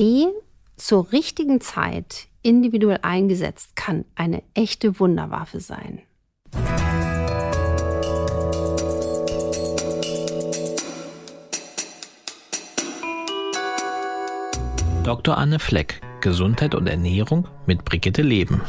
[0.00, 0.28] Tee
[0.78, 6.00] zur richtigen Zeit individuell eingesetzt kann eine echte Wunderwaffe sein.
[15.04, 15.36] Dr.
[15.36, 18.62] Anne Fleck, Gesundheit und Ernährung mit Brigitte Leben.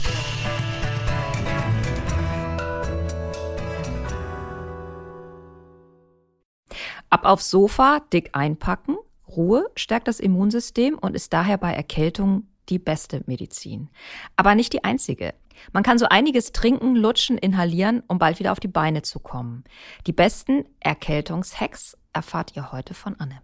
[7.09, 8.97] Ab aufs Sofa, dick einpacken.
[9.35, 13.89] Ruhe stärkt das Immunsystem und ist daher bei Erkältung die beste Medizin.
[14.35, 15.33] Aber nicht die einzige.
[15.73, 19.63] Man kann so einiges trinken, lutschen, inhalieren, um bald wieder auf die Beine zu kommen.
[20.07, 23.41] Die besten Erkältungshacks erfahrt ihr heute von Anne.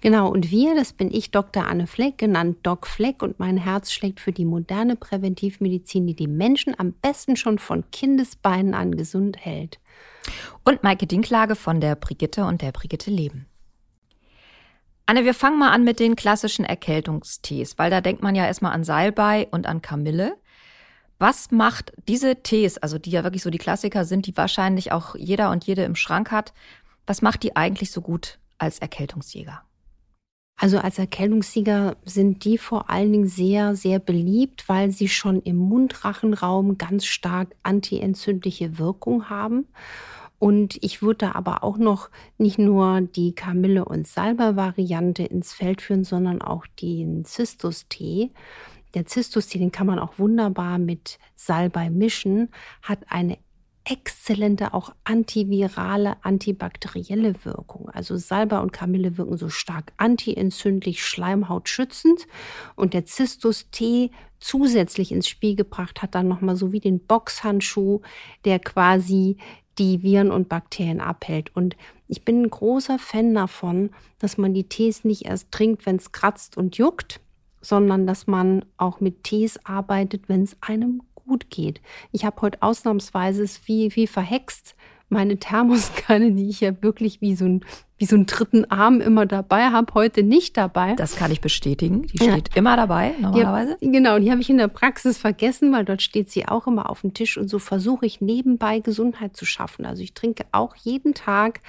[0.00, 1.66] Genau, und wir, das bin ich, Dr.
[1.66, 6.28] Anne Fleck, genannt Doc Fleck, und mein Herz schlägt für die moderne Präventivmedizin, die die
[6.28, 9.78] Menschen am besten schon von Kindesbeinen an gesund hält.
[10.64, 13.46] Und Maike Dinklage von der Brigitte und der Brigitte Leben.
[15.08, 18.72] Anne, wir fangen mal an mit den klassischen Erkältungstees, weil da denkt man ja erstmal
[18.72, 20.36] an Salbei und an Kamille.
[21.20, 25.14] Was macht diese Tees, also die ja wirklich so die Klassiker sind, die wahrscheinlich auch
[25.14, 26.52] jeder und jede im Schrank hat,
[27.06, 29.62] was macht die eigentlich so gut als Erkältungsjäger?
[30.58, 35.56] Also als Erkältungssieger sind die vor allen Dingen sehr, sehr beliebt, weil sie schon im
[35.56, 39.68] Mundrachenraum ganz stark antientzündliche Wirkung haben.
[40.38, 46.04] Und ich würde aber auch noch nicht nur die Kamille- und Salber-Variante ins Feld führen,
[46.04, 48.32] sondern auch den Zistus-Tee.
[48.94, 52.50] Der Zistus-Tee, den kann man auch wunderbar mit Salbei mischen,
[52.82, 53.38] hat eine
[53.88, 57.88] exzellente, auch antivirale, antibakterielle Wirkung.
[57.90, 62.26] Also Salbei und Kamille wirken so stark antientzündlich, schleimhautschützend.
[62.74, 68.00] Und der Zistus-Tee zusätzlich ins Spiel gebracht hat dann nochmal so wie den Boxhandschuh,
[68.44, 69.38] der quasi
[69.78, 71.54] die Viren und Bakterien abhält.
[71.54, 71.76] Und
[72.08, 76.12] ich bin ein großer Fan davon, dass man die Tees nicht erst trinkt, wenn es
[76.12, 77.20] kratzt und juckt,
[77.60, 81.80] sondern dass man auch mit Tees arbeitet, wenn es einem gut geht.
[82.12, 84.76] Ich habe heute ausnahmsweise wie, wie verhext
[85.08, 87.64] meine Thermoskanne, die ich ja wirklich wie so ein
[87.98, 90.94] wie so einen dritten Arm immer dabei habe, heute nicht dabei.
[90.96, 92.02] Das kann ich bestätigen.
[92.02, 92.56] Die steht ja.
[92.56, 93.78] immer dabei, normalerweise.
[93.80, 96.66] Die hab, genau, die habe ich in der Praxis vergessen, weil dort steht sie auch
[96.66, 97.38] immer auf dem Tisch.
[97.38, 99.86] Und so versuche ich nebenbei Gesundheit zu schaffen.
[99.86, 101.60] Also ich trinke auch jeden Tag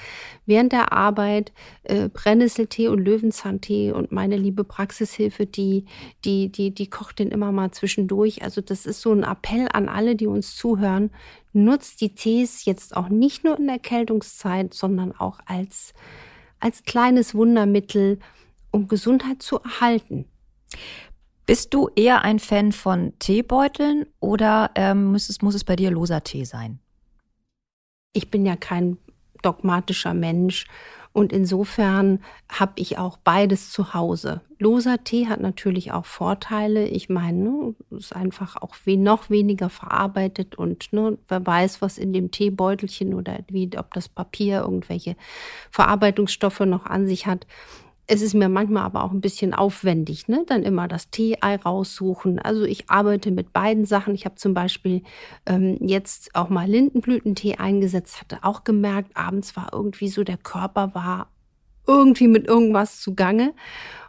[0.46, 3.94] während der Arbeit äh, Brennnesseltee und Löwenzahntee.
[3.94, 5.86] Und meine liebe Praxishilfe, die,
[6.26, 8.44] die, die, die kocht den immer mal zwischendurch.
[8.44, 11.10] Also das ist so ein Appell an alle, die uns zuhören.
[11.54, 15.94] Nutzt die Tees jetzt auch nicht nur in der Erkältungszeit, sondern auch als
[16.60, 18.20] als kleines Wundermittel,
[18.72, 20.26] um Gesundheit zu erhalten.
[21.46, 25.92] Bist du eher ein Fan von Teebeuteln oder ähm, muss, es, muss es bei dir
[25.92, 26.80] loser Tee sein?
[28.12, 28.98] Ich bin ja kein
[29.44, 30.68] dogmatischer Mensch
[31.14, 34.42] und insofern habe ich auch beides zu Hause.
[34.60, 36.88] Loser Tee hat natürlich auch Vorteile.
[36.88, 42.14] Ich meine, ne, ist einfach auch noch weniger verarbeitet und ne, wer weiß, was in
[42.14, 45.16] dem Teebeutelchen oder wie, ob das Papier irgendwelche
[45.70, 47.46] Verarbeitungsstoffe noch an sich hat.
[48.10, 50.46] Es ist mir manchmal aber auch ein bisschen aufwendig, ne?
[50.48, 52.40] Dann immer das Tee-Ei raussuchen.
[52.40, 54.16] Also ich arbeite mit beiden Sachen.
[54.16, 55.04] Ich habe zum Beispiel
[55.46, 60.96] ähm, jetzt auch mal Lindenblütentee eingesetzt, hatte auch gemerkt, abends war irgendwie so, der Körper
[60.96, 61.28] war
[61.88, 63.54] irgendwie mit irgendwas zugange.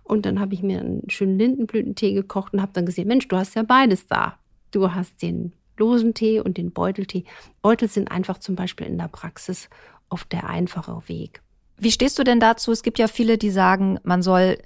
[0.03, 3.37] Und dann habe ich mir einen schönen Lindenblütentee gekocht und habe dann gesehen, Mensch, du
[3.37, 4.39] hast ja beides da.
[4.71, 7.25] Du hast den losen Tee und den Beuteltee.
[7.63, 9.69] Beutel sind einfach zum Beispiel in der Praxis
[10.09, 11.43] oft der einfache Weg.
[11.77, 12.73] Wie stehst du denn dazu?
[12.73, 14.59] Es gibt ja viele, die sagen, man soll,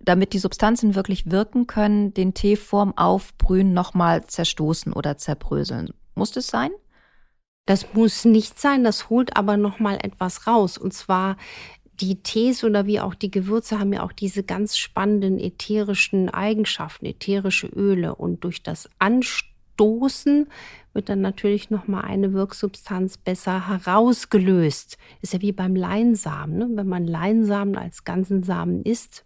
[0.00, 5.92] damit die Substanzen wirklich wirken können, den Tee vorm Aufbrühen nochmal zerstoßen oder zerbröseln.
[6.14, 6.70] Muss das sein?
[7.66, 10.78] Das muss nicht sein, das holt aber nochmal etwas raus.
[10.78, 11.36] Und zwar
[12.00, 17.06] die Tees oder wie auch die Gewürze haben ja auch diese ganz spannenden ätherischen Eigenschaften,
[17.06, 18.14] ätherische Öle.
[18.14, 20.48] Und durch das Anstoßen
[20.94, 24.98] wird dann natürlich noch mal eine Wirksubstanz besser herausgelöst.
[25.20, 26.58] Ist ja wie beim Leinsamen.
[26.58, 26.68] Ne?
[26.74, 29.24] Wenn man Leinsamen als ganzen Samen isst,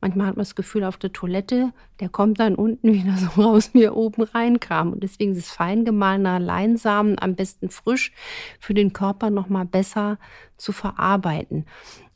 [0.00, 3.70] manchmal hat man das Gefühl auf der Toilette, der kommt dann unten wieder so raus,
[3.72, 4.92] wie er oben reinkam.
[4.92, 8.12] Und deswegen ist fein gemahlener Leinsamen am besten frisch
[8.60, 10.18] für den Körper noch mal besser
[10.56, 11.66] zu verarbeiten.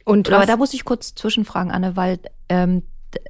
[0.05, 2.19] Und Aber da muss ich kurz zwischenfragen, Anne, weil
[2.49, 2.83] ähm,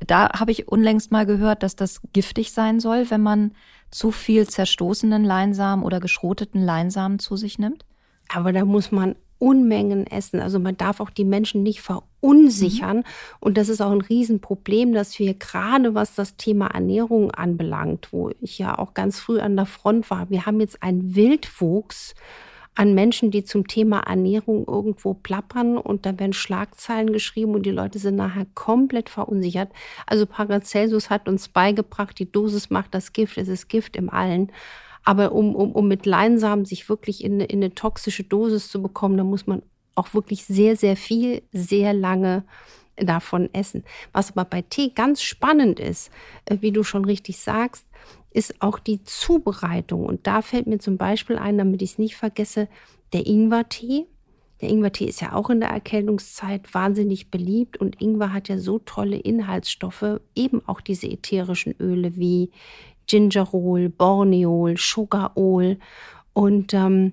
[0.06, 3.52] da habe ich unlängst mal gehört, dass das giftig sein soll, wenn man
[3.90, 7.84] zu viel zerstoßenen Leinsamen oder geschroteten Leinsamen zu sich nimmt?
[8.28, 10.38] Aber da muss man Unmengen essen.
[10.38, 12.98] Also man darf auch die Menschen nicht verunsichern.
[12.98, 13.04] Mhm.
[13.40, 18.30] Und das ist auch ein Riesenproblem, dass wir gerade was das Thema Ernährung anbelangt, wo
[18.40, 22.14] ich ja auch ganz früh an der Front war, wir haben jetzt einen Wildwuchs
[22.74, 27.70] an Menschen, die zum Thema Ernährung irgendwo plappern und da werden Schlagzeilen geschrieben und die
[27.70, 29.70] Leute sind nachher komplett verunsichert.
[30.06, 34.50] Also Paracelsus hat uns beigebracht, die Dosis macht das Gift, es ist Gift im Allen.
[35.04, 39.16] Aber um, um, um mit Leinsamen sich wirklich in, in eine toxische Dosis zu bekommen,
[39.16, 39.62] da muss man
[39.94, 42.44] auch wirklich sehr, sehr viel, sehr lange
[42.96, 43.84] davon essen.
[44.12, 46.10] Was aber bei Tee ganz spannend ist,
[46.46, 47.86] äh, wie du schon richtig sagst,
[48.32, 50.04] ist auch die Zubereitung.
[50.04, 52.68] Und da fällt mir zum Beispiel ein, damit ich es nicht vergesse,
[53.12, 54.06] der Ingwertee.
[54.60, 58.78] Der Ingwertee ist ja auch in der Erkältungszeit wahnsinnig beliebt und Ingwer hat ja so
[58.78, 62.50] tolle Inhaltsstoffe, eben auch diese ätherischen Öle wie
[63.08, 65.78] Gingerol, Borneol, Sugarol.
[66.32, 67.12] Und ähm,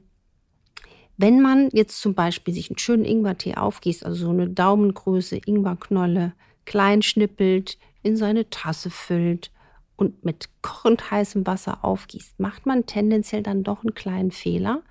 [1.17, 6.33] wenn man jetzt zum Beispiel sich einen schönen Ingwertee aufgießt, also so eine Daumengröße Ingwerknolle,
[6.65, 9.51] klein schnippelt, in seine Tasse füllt
[9.99, 14.81] und mit kochend heißem Wasser aufgießt, macht man tendenziell dann doch einen kleinen Fehler.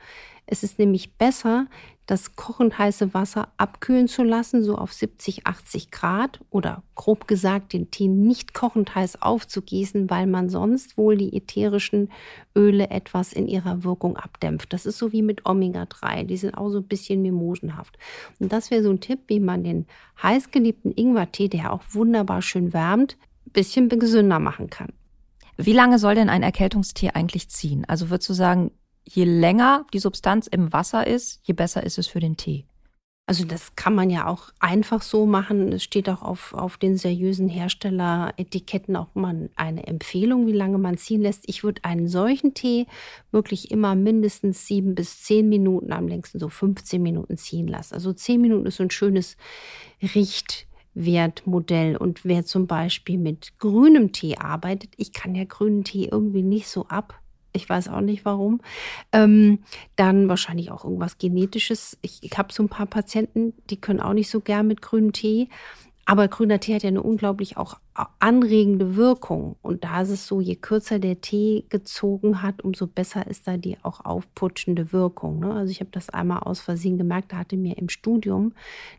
[0.44, 1.66] Es ist nämlich besser,
[2.04, 7.72] das kochend heiße Wasser abkühlen zu lassen, so auf 70, 80 Grad oder grob gesagt
[7.72, 12.10] den Tee nicht kochend heiß aufzugießen, weil man sonst wohl die ätherischen
[12.56, 14.72] Öle etwas in ihrer Wirkung abdämpft.
[14.72, 17.98] Das ist so wie mit Omega-3, die sind auch so ein bisschen mimosenhaft.
[18.38, 19.86] Und das wäre so ein Tipp, wie man den
[20.22, 24.92] heißgeliebten Ingwertee, der auch wunderbar schön wärmt, ein bisschen gesünder machen kann.
[25.60, 27.84] Wie lange soll denn ein Erkältungstee eigentlich ziehen?
[27.88, 28.70] Also würdest du sagen,
[29.04, 32.64] je länger die Substanz im Wasser ist, je besser ist es für den Tee.
[33.26, 35.70] Also das kann man ja auch einfach so machen.
[35.72, 40.96] Es steht auch auf, auf den seriösen Herstelleretiketten auch mal eine Empfehlung, wie lange man
[40.96, 41.44] ziehen lässt.
[41.46, 42.86] Ich würde einen solchen Tee
[43.30, 47.92] wirklich immer mindestens sieben bis zehn Minuten, am längsten so 15 Minuten ziehen lassen.
[47.92, 49.36] Also zehn Minuten ist so ein schönes
[50.96, 51.96] Richtwertmodell.
[51.96, 56.68] Und wer zum Beispiel mit grünem Tee arbeitet, ich kann ja grünen Tee irgendwie nicht
[56.68, 57.20] so ab
[57.54, 58.60] ich weiß auch nicht warum.
[59.10, 59.60] Ähm,
[59.96, 61.98] dann wahrscheinlich auch irgendwas Genetisches.
[62.02, 65.12] Ich, ich habe so ein paar Patienten, die können auch nicht so gern mit grünem
[65.12, 65.48] Tee.
[66.04, 67.78] Aber grüner Tee hat ja eine unglaublich auch
[68.20, 69.56] anregende Wirkung.
[69.60, 73.56] Und da ist es so, je kürzer der Tee gezogen hat, umso besser ist da
[73.56, 75.40] die auch aufputschende Wirkung.
[75.40, 75.52] Ne?
[75.52, 78.52] Also ich habe das einmal aus Versehen gemerkt, da hatte mir im Studium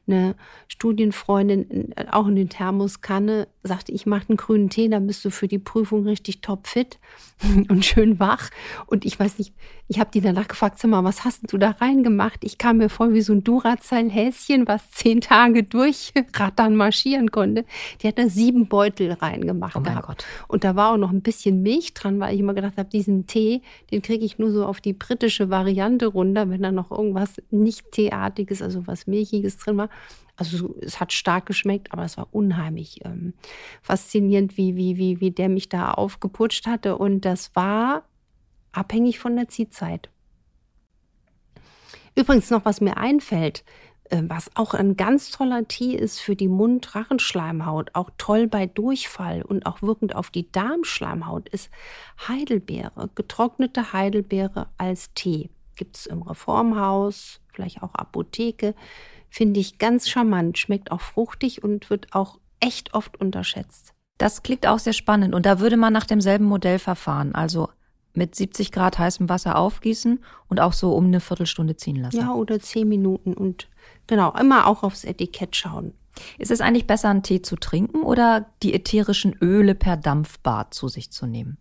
[0.06, 0.36] eine
[0.68, 5.48] Studienfreundin auch in den Thermoskanne, sagte, ich mache einen grünen Tee, dann bist du für
[5.48, 7.00] die Prüfung richtig topfit
[7.69, 8.50] und schön wach.
[8.86, 9.54] Und ich weiß nicht,
[9.88, 12.44] ich habe die danach gefragt, sag mal, was hast du da reingemacht?
[12.44, 17.66] Ich kam mir vor wie so ein Duracell-Häschen, was zehn Tage durchrattern marschieren konnte.
[18.02, 20.08] Die hat da sieben Beutel reingemacht oh gehabt.
[20.08, 20.26] Gott.
[20.48, 23.28] Und da war auch noch ein bisschen Milch dran, weil ich immer gedacht habe, diesen
[23.28, 27.42] Tee, den kriege ich nur so auf die britische Variante runter, wenn da noch irgendwas
[27.52, 29.90] nicht Teeartiges, also was Milchiges drin war.
[30.36, 33.34] Also es hat stark geschmeckt, aber es war unheimlich ähm,
[33.82, 36.98] faszinierend, wie, wie, wie, wie der mich da aufgeputscht hatte.
[36.98, 38.04] Und das war
[38.72, 40.10] abhängig von der Ziehzeit.
[42.16, 43.64] Übrigens noch, was mir einfällt,
[44.12, 49.66] was auch ein ganz toller Tee ist für die Mund-Rachenschleimhaut, auch toll bei Durchfall und
[49.66, 51.70] auch wirkend auf die Darmschleimhaut, ist
[52.28, 55.50] Heidelbeere, getrocknete Heidelbeere als Tee.
[55.76, 58.74] Gibt es im Reformhaus, vielleicht auch Apotheke.
[59.30, 63.94] Finde ich ganz charmant, schmeckt auch fruchtig und wird auch echt oft unterschätzt.
[64.18, 67.36] Das klingt auch sehr spannend und da würde man nach demselben Modell verfahren.
[67.36, 67.70] Also
[68.14, 72.18] mit 70 Grad heißem Wasser aufgießen und auch so um eine Viertelstunde ziehen lassen.
[72.18, 73.68] Ja, oder zehn Minuten und
[74.08, 75.94] genau, immer auch aufs Etikett schauen.
[76.38, 80.88] Ist es eigentlich besser, einen Tee zu trinken oder die ätherischen Öle per Dampfbad zu
[80.88, 81.58] sich zu nehmen?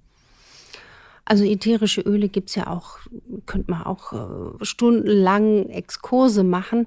[1.24, 3.00] Also ätherische Öle gibt es ja auch,
[3.44, 6.86] könnte man auch äh, stundenlang Exkurse machen.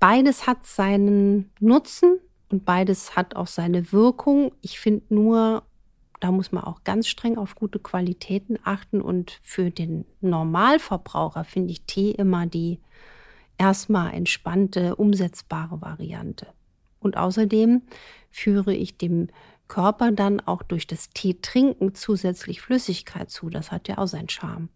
[0.00, 2.18] Beides hat seinen Nutzen
[2.50, 4.52] und beides hat auch seine Wirkung.
[4.60, 5.62] Ich finde nur,
[6.20, 9.00] da muss man auch ganz streng auf gute Qualitäten achten.
[9.00, 12.78] Und für den Normalverbraucher finde ich Tee immer die
[13.58, 16.46] erstmal entspannte, umsetzbare Variante.
[17.00, 17.82] Und außerdem
[18.30, 19.28] führe ich dem
[19.68, 23.48] Körper dann auch durch das Tee trinken zusätzlich Flüssigkeit zu.
[23.48, 24.68] Das hat ja auch seinen Charme.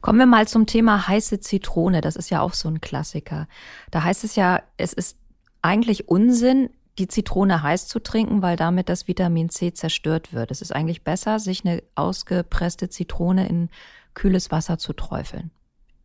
[0.00, 2.00] Kommen wir mal zum Thema heiße Zitrone.
[2.00, 3.48] Das ist ja auch so ein Klassiker.
[3.90, 5.18] Da heißt es ja, es ist
[5.62, 10.50] eigentlich Unsinn, die Zitrone heiß zu trinken, weil damit das Vitamin C zerstört wird.
[10.50, 13.68] Es ist eigentlich besser, sich eine ausgepresste Zitrone in
[14.14, 15.50] kühles Wasser zu träufeln.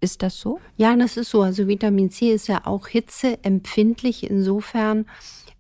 [0.02, 0.60] Ist das so?
[0.78, 1.42] Ja, das ist so.
[1.42, 4.30] Also Vitamin C ist ja auch hitzeempfindlich.
[4.30, 5.06] Insofern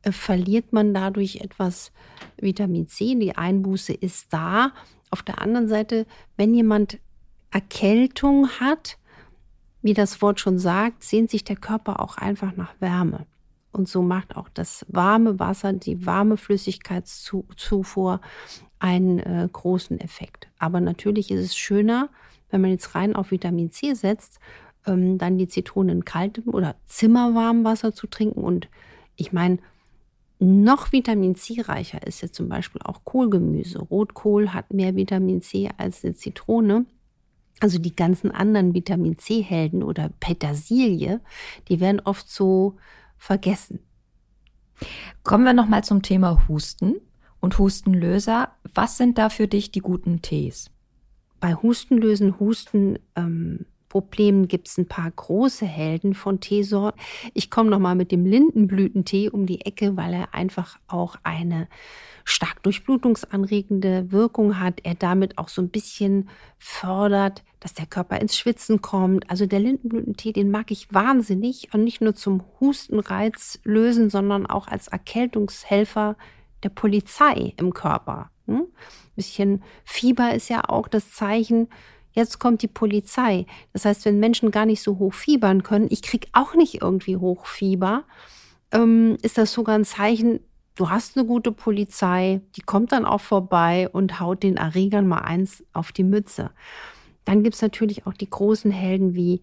[0.02, 1.92] äh, verliert man dadurch etwas
[2.38, 3.16] Vitamin C.
[3.16, 4.72] Die Einbuße ist da.
[5.12, 6.06] Auf der anderen Seite,
[6.38, 7.00] wenn jemand
[7.52, 8.98] Erkältung hat,
[9.82, 13.26] wie das Wort schon sagt, sehnt sich der Körper auch einfach nach Wärme.
[13.80, 18.20] Und so macht auch das warme Wasser, die warme Flüssigkeitszufuhr
[18.78, 20.50] einen äh, großen Effekt.
[20.60, 22.10] Aber natürlich ist es schöner,
[22.50, 24.42] wenn man jetzt rein auf Vitamin C setzt,
[24.86, 28.44] ähm, dann die Zitrone in kaltem oder zimmerwarmem Wasser zu trinken.
[28.44, 28.68] Und
[29.16, 29.60] ich meine,
[30.40, 33.80] noch Vitamin C reicher ist ja zum Beispiel auch Kohlgemüse.
[33.80, 36.86] Rotkohl hat mehr Vitamin C als eine Zitrone.
[37.62, 41.22] Also die ganzen anderen Vitamin C-Helden oder Petersilie,
[41.70, 42.76] die werden oft so
[43.20, 43.80] vergessen.
[45.24, 46.96] Kommen wir nochmal zum Thema Husten
[47.40, 48.54] und Hustenlöser.
[48.74, 50.72] Was sind da für dich die guten Tees?
[51.40, 57.02] Bei Hustenlösen, Husten ähm, Problemen gibt es ein paar große Helden von Teesorten.
[57.34, 61.68] Ich komme noch mal mit dem Lindenblütentee um die Ecke, weil er einfach auch eine
[62.24, 64.82] stark durchblutungsanregende Wirkung hat.
[64.84, 66.30] Er damit auch so ein bisschen
[66.60, 69.30] fördert, dass der Körper ins Schwitzen kommt.
[69.30, 74.68] Also der Lindenblütentee, den mag ich wahnsinnig und nicht nur zum Hustenreiz lösen, sondern auch
[74.68, 76.16] als Erkältungshelfer
[76.64, 78.30] der Polizei im Körper.
[78.46, 78.62] Hm?
[78.62, 81.68] Ein bisschen Fieber ist ja auch das Zeichen
[82.12, 83.46] Jetzt kommt die Polizei.
[83.74, 87.18] Das heißt, wenn Menschen gar nicht so hoch fiebern können, ich kriege auch nicht irgendwie
[87.18, 88.04] Hochfieber,
[88.72, 90.40] ähm, ist das sogar ein Zeichen,
[90.76, 95.20] du hast eine gute Polizei, die kommt dann auch vorbei und haut den Erregern mal
[95.20, 96.52] eins auf die Mütze.
[97.26, 99.42] Dann gibt es natürlich auch die großen Helden wie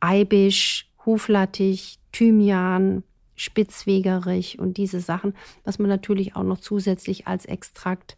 [0.00, 3.04] Eibisch, Huflattich, Thymian,
[3.36, 8.16] Spitzwegerich und diese Sachen, was man natürlich auch noch zusätzlich als Extrakt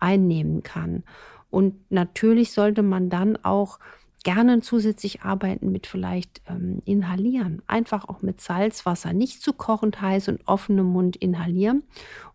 [0.00, 1.04] einnehmen kann.
[1.54, 3.78] Und natürlich sollte man dann auch
[4.24, 7.62] gerne zusätzlich arbeiten mit vielleicht ähm, inhalieren.
[7.68, 11.84] Einfach auch mit Salzwasser, nicht zu kochend heiß und offenem Mund inhalieren.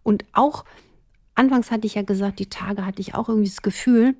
[0.04, 0.64] Und auch,
[1.36, 4.16] anfangs hatte ich ja gesagt, die Tage hatte ich auch irgendwie das Gefühl,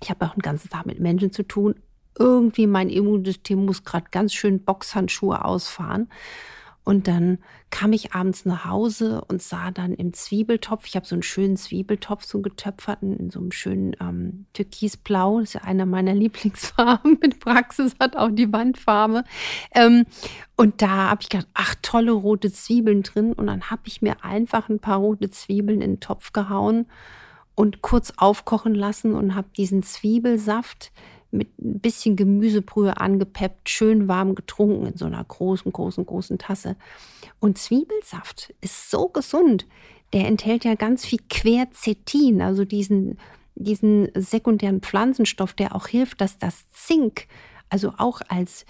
[0.00, 1.74] ich habe auch den ganzen Tag mit Menschen zu tun,
[2.18, 6.08] irgendwie mein Immunsystem muss gerade ganz schön Boxhandschuhe ausfahren.
[6.86, 7.38] Und dann
[7.70, 11.56] kam ich abends nach Hause und sah dann im Zwiebeltopf, ich habe so einen schönen
[11.56, 16.14] Zwiebeltopf, so einen getöpferten, in so einem schönen ähm, Türkisblau, das ist ja einer meiner
[16.14, 17.18] Lieblingsfarben.
[17.20, 19.24] Mit Praxis hat auch die Wandfarbe.
[19.74, 20.04] Ähm,
[20.54, 23.32] und da habe ich gedacht, ach, tolle rote Zwiebeln drin.
[23.32, 26.86] Und dann habe ich mir einfach ein paar rote Zwiebeln in den Topf gehauen
[27.56, 30.92] und kurz aufkochen lassen und habe diesen Zwiebelsaft
[31.30, 36.76] mit ein bisschen Gemüsebrühe angepeppt, schön warm getrunken in so einer großen, großen, großen Tasse.
[37.40, 39.66] Und Zwiebelsaft ist so gesund.
[40.12, 43.18] Der enthält ja ganz viel Quercetin, also diesen,
[43.56, 47.26] diesen sekundären Pflanzenstoff, der auch hilft, dass das Zink,
[47.68, 48.64] also auch als,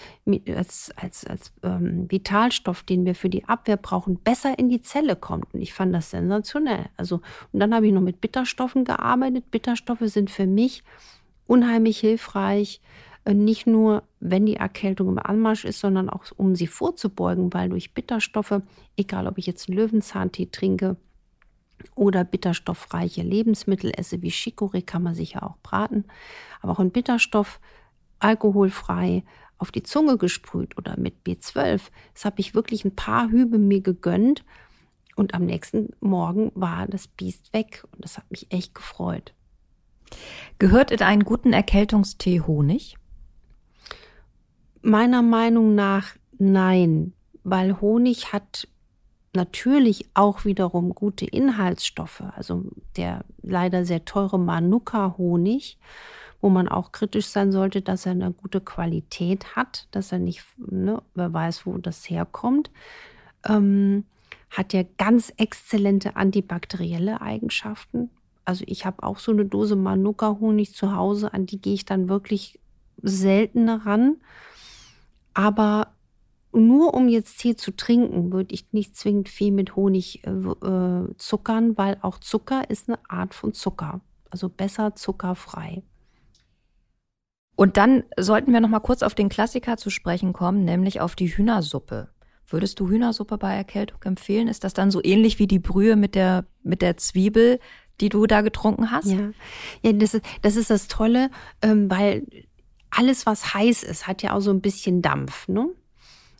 [0.46, 5.16] als, als, als ähm, Vitalstoff, den wir für die Abwehr brauchen, besser in die Zelle
[5.16, 5.52] kommt.
[5.52, 6.86] Und ich fand das sensationell.
[6.96, 7.16] Also,
[7.52, 9.50] und dann habe ich noch mit Bitterstoffen gearbeitet.
[9.50, 10.82] Bitterstoffe sind für mich
[11.46, 12.80] unheimlich hilfreich,
[13.24, 17.68] äh, nicht nur, wenn die Erkältung im Anmarsch ist, sondern auch, um sie vorzubeugen, weil
[17.68, 18.62] durch Bitterstoffe,
[18.96, 20.96] egal ob ich jetzt einen Löwenzahntee trinke
[21.94, 26.04] oder bitterstoffreiche Lebensmittel esse, wie Chicorée kann man sich ja auch braten,
[26.60, 27.60] aber auch ein Bitterstoff,
[28.18, 29.24] alkoholfrei,
[29.58, 31.80] auf die Zunge gesprüht oder mit B12.
[32.14, 34.44] Das habe ich wirklich ein paar Hübe mir gegönnt
[35.16, 39.32] und am nächsten Morgen war das Biest weg und das hat mich echt gefreut.
[40.58, 42.96] Gehört in einen guten Erkältungstee Honig?
[44.82, 47.12] Meiner Meinung nach nein,
[47.44, 48.68] weil Honig hat
[49.36, 52.22] natürlich auch wiederum gute Inhaltsstoffe.
[52.34, 52.64] Also
[52.96, 55.78] der leider sehr teure Manuka-Honig,
[56.40, 60.42] wo man auch kritisch sein sollte, dass er eine gute Qualität hat, dass er nicht,
[60.56, 62.70] ne, wer weiß, wo das herkommt,
[63.46, 64.04] ähm,
[64.50, 68.10] hat ja ganz exzellente antibakterielle Eigenschaften.
[68.46, 72.08] Also ich habe auch so eine Dose Manuka-Honig zu Hause, an die gehe ich dann
[72.08, 72.60] wirklich
[73.02, 74.16] seltener ran.
[75.34, 75.88] Aber
[76.52, 81.14] nur um jetzt Tee zu trinken, würde ich nicht zwingend viel mit Honig äh, äh,
[81.18, 84.00] zuckern, weil auch Zucker ist eine Art von Zucker.
[84.30, 85.82] Also besser zuckerfrei.
[87.56, 91.16] Und dann sollten wir noch mal kurz auf den Klassiker zu sprechen kommen, nämlich auf
[91.16, 92.08] die Hühnersuppe.
[92.48, 94.46] Würdest du Hühnersuppe bei Erkältung empfehlen?
[94.46, 97.58] Ist das dann so ähnlich wie die Brühe mit der, mit der Zwiebel,
[98.00, 99.08] die du da getrunken hast?
[99.08, 99.30] Ja,
[99.82, 101.30] ja das, ist, das ist das Tolle,
[101.62, 102.26] ähm, weil
[102.90, 105.48] alles, was heiß ist, hat ja auch so ein bisschen Dampf.
[105.48, 105.68] Ne?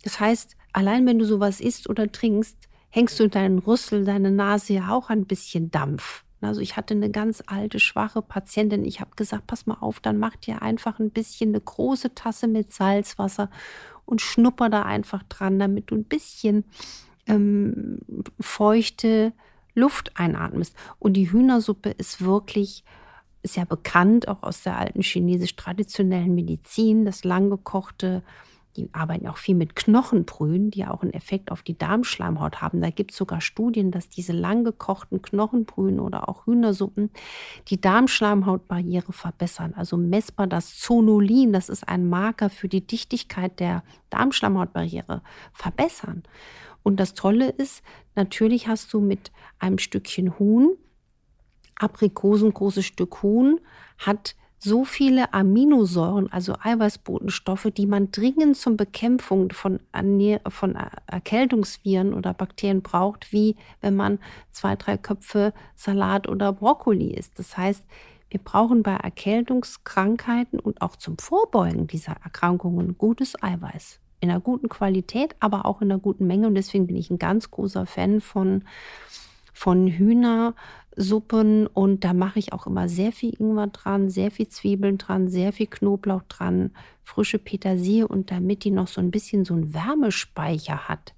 [0.04, 2.56] Das heißt, allein wenn du sowas isst oder trinkst,
[2.90, 6.24] hängst du deinen Rüssel, deine Nase ja auch ein bisschen Dampf.
[6.40, 8.84] Also ich hatte eine ganz alte, schwache Patientin.
[8.84, 12.46] Ich habe gesagt, pass mal auf, dann mach dir einfach ein bisschen eine große Tasse
[12.46, 13.50] mit Salzwasser
[14.04, 16.64] und schnupper da einfach dran, damit du ein bisschen
[17.26, 17.98] ähm,
[18.38, 19.32] feuchte
[19.76, 20.74] Luft einatmest.
[20.98, 22.82] Und die Hühnersuppe ist wirklich,
[23.42, 28.22] ist ja bekannt, auch aus der alten chinesisch-traditionellen Medizin, das langgekochte
[28.76, 32.80] die arbeiten auch viel mit Knochenbrühen, die ja auch einen Effekt auf die Darmschleimhaut haben.
[32.80, 37.10] Da gibt es sogar Studien, dass diese lang gekochten Knochenbrühen oder auch Hühnersuppen
[37.68, 39.74] die Darmschleimhautbarriere verbessern.
[39.76, 46.22] Also messbar das Zonulin, das ist ein Marker für die Dichtigkeit der Darmschleimhautbarriere, verbessern.
[46.86, 47.82] Und das Tolle ist,
[48.14, 50.76] natürlich hast du mit einem Stückchen Huhn,
[51.74, 53.58] Aprikosen, großes Stück Huhn,
[53.98, 59.80] hat so viele Aminosäuren, also Eiweißbotenstoffe, die man dringend zur Bekämpfung von,
[60.48, 60.78] von
[61.08, 64.20] Erkältungsviren oder Bakterien braucht, wie wenn man
[64.52, 67.36] zwei, drei Köpfe Salat oder Brokkoli isst.
[67.40, 67.84] Das heißt,
[68.30, 73.98] wir brauchen bei Erkältungskrankheiten und auch zum Vorbeugen dieser Erkrankungen gutes Eiweiß.
[74.26, 76.48] In einer guten Qualität, aber auch in einer guten Menge.
[76.48, 78.64] Und deswegen bin ich ein ganz großer Fan von,
[79.52, 80.56] von Hühner,
[80.96, 85.28] Suppen und da mache ich auch immer sehr viel Ingwer dran, sehr viel Zwiebeln dran,
[85.28, 86.72] sehr viel Knoblauch dran,
[87.04, 91.14] frische Petersilie und damit die noch so ein bisschen so einen Wärmespeicher hat,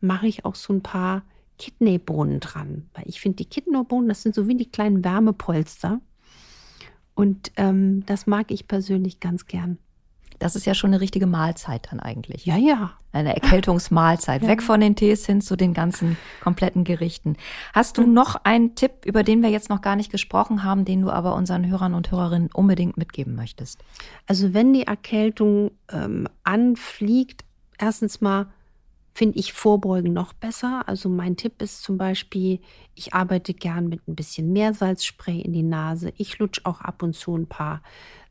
[0.00, 1.22] mache ich auch so ein paar
[1.58, 2.88] Kidneybohnen dran.
[2.94, 6.00] Weil ich finde, die Kidneybohnen, das sind so wie die kleinen Wärmepolster.
[7.16, 9.78] Und ähm, das mag ich persönlich ganz gern.
[10.38, 12.46] Das ist ja schon eine richtige Mahlzeit dann eigentlich.
[12.46, 12.92] Ja, ja.
[13.12, 14.42] Eine Erkältungsmahlzeit.
[14.42, 14.48] Ja.
[14.48, 17.36] Weg von den Tees hin zu den ganzen kompletten Gerichten.
[17.72, 21.00] Hast du noch einen Tipp, über den wir jetzt noch gar nicht gesprochen haben, den
[21.00, 23.82] du aber unseren Hörern und Hörerinnen unbedingt mitgeben möchtest?
[24.26, 27.44] Also wenn die Erkältung ähm, anfliegt,
[27.78, 28.48] erstens mal
[29.16, 30.82] finde ich Vorbeugen noch besser.
[30.86, 32.60] Also mein Tipp ist zum Beispiel,
[32.94, 36.12] ich arbeite gern mit ein bisschen Meersalzspray in die Nase.
[36.18, 37.80] Ich lutsche auch ab und zu ein paar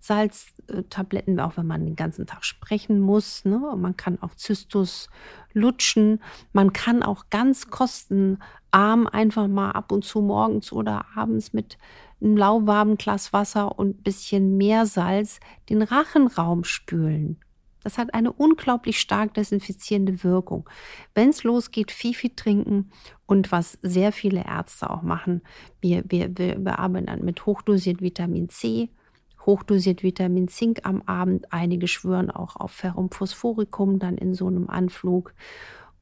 [0.05, 3.43] Salztabletten, auch wenn man den ganzen Tag sprechen muss.
[3.43, 3.59] Ne?
[3.75, 5.09] Man kann auch Zystus
[5.53, 6.21] lutschen.
[6.53, 11.77] Man kann auch ganz kostenarm einfach mal ab und zu morgens oder abends mit
[12.21, 17.39] einem lauwarmen Glas Wasser und ein bisschen Meersalz den Rachenraum spülen.
[17.83, 20.67] Das hat eine unglaublich stark desinfizierende Wirkung.
[21.13, 22.91] Wenn es losgeht, viel, viel trinken
[23.27, 25.41] und was sehr viele Ärzte auch machen,
[25.81, 28.89] wir, wir, wir, wir arbeiten mit hochdosiert Vitamin C,
[29.45, 31.51] hochdosiert Vitamin Zink am Abend.
[31.51, 35.33] Einige schwören auch auf Ferrum Phosphoricum dann in so einem Anflug.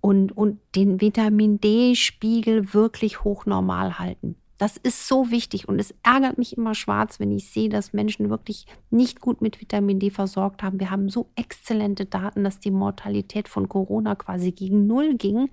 [0.02, 4.36] Und, und den Vitamin D-Spiegel wirklich hochnormal halten.
[4.58, 8.30] Das ist so wichtig und es ärgert mich immer schwarz, wenn ich sehe, dass Menschen
[8.30, 10.80] wirklich nicht gut mit Vitamin D versorgt haben.
[10.80, 15.50] Wir haben so exzellente Daten, dass die Mortalität von Corona quasi gegen Null ging,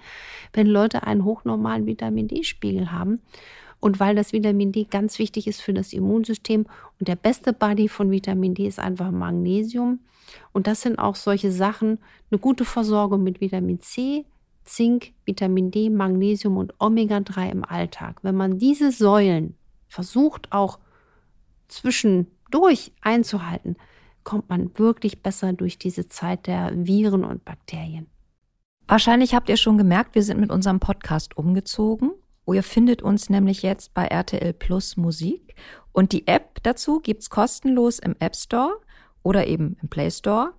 [0.53, 3.21] wenn Leute einen hochnormalen Vitamin D-Spiegel haben.
[3.81, 6.67] Und weil das Vitamin D ganz wichtig ist für das Immunsystem
[6.99, 10.01] und der beste Body von Vitamin D ist einfach Magnesium.
[10.53, 11.99] Und das sind auch solche Sachen,
[12.31, 14.27] eine gute Versorgung mit Vitamin C,
[14.65, 18.21] Zink, Vitamin D, Magnesium und Omega-3 im Alltag.
[18.23, 19.57] Wenn man diese Säulen
[19.89, 20.79] versucht auch
[21.69, 23.77] zwischendurch einzuhalten,
[24.23, 28.07] kommt man wirklich besser durch diese Zeit der Viren und Bakterien.
[28.87, 32.11] Wahrscheinlich habt ihr schon gemerkt, wir sind mit unserem Podcast umgezogen.
[32.53, 35.55] Ihr findet uns nämlich jetzt bei RTL Plus Musik
[35.93, 38.81] und die App dazu gibt's kostenlos im App Store
[39.23, 40.53] oder eben im Play Store.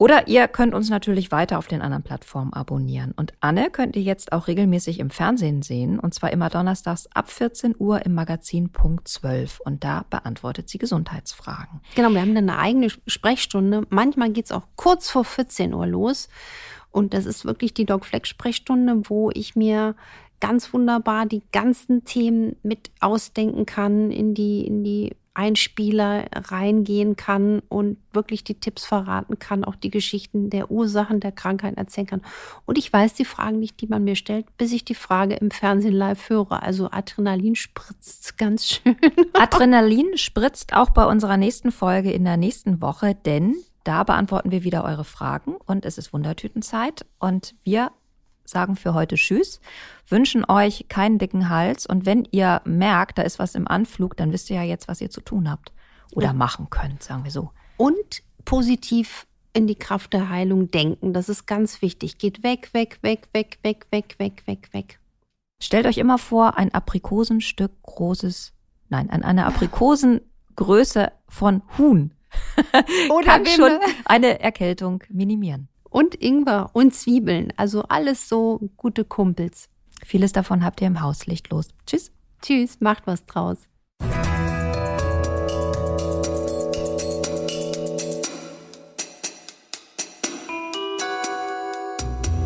[0.00, 3.12] Oder ihr könnt uns natürlich weiter auf den anderen Plattformen abonnieren.
[3.16, 7.28] Und Anne könnt ihr jetzt auch regelmäßig im Fernsehen sehen, und zwar immer donnerstags ab
[7.28, 9.58] 14 Uhr im Magazin Punkt 12.
[9.58, 11.80] Und da beantwortet sie Gesundheitsfragen.
[11.96, 13.88] Genau, wir haben dann eine eigene Sprechstunde.
[13.90, 16.28] Manchmal geht's auch kurz vor 14 Uhr los.
[16.92, 19.96] Und das ist wirklich die Doc Fleck Sprechstunde, wo ich mir
[20.40, 27.60] ganz wunderbar die ganzen Themen mit ausdenken kann, in die, in die Einspieler reingehen kann
[27.68, 32.22] und wirklich die Tipps verraten kann, auch die Geschichten der Ursachen der Krankheit erzählen kann.
[32.66, 35.52] Und ich weiß die Fragen nicht, die man mir stellt, bis ich die Frage im
[35.52, 36.64] Fernsehen live höre.
[36.64, 38.96] Also Adrenalin spritzt ganz schön.
[39.32, 44.64] Adrenalin spritzt auch bei unserer nächsten Folge in der nächsten Woche, denn da beantworten wir
[44.64, 47.92] wieder eure Fragen und es ist Wundertütenzeit und wir
[48.48, 49.60] sagen für heute Tschüss,
[50.08, 54.32] wünschen euch keinen dicken Hals und wenn ihr merkt, da ist was im Anflug, dann
[54.32, 55.72] wisst ihr ja jetzt, was ihr zu tun habt
[56.12, 56.32] oder ja.
[56.32, 57.50] machen könnt, sagen wir so.
[57.76, 62.18] Und positiv in die Kraft der Heilung denken, das ist ganz wichtig.
[62.18, 65.00] Geht weg, weg, weg, weg, weg, weg, weg, weg, weg.
[65.62, 68.52] Stellt euch immer vor, ein Aprikosenstück großes,
[68.88, 72.12] nein, an einer Aprikosengröße von Huhn
[73.10, 77.52] Oder kann schon eine Erkältung minimieren und Ingwer und Zwiebeln.
[77.56, 79.68] Also alles so gute Kumpels.
[80.04, 81.68] Vieles davon habt ihr im Hauslicht los.
[81.86, 82.12] Tschüss.
[82.42, 83.68] Tschüss, macht was draus.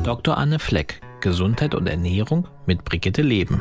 [0.03, 0.37] Dr.
[0.37, 3.61] Anne Fleck, Gesundheit und Ernährung mit Brigitte Leben.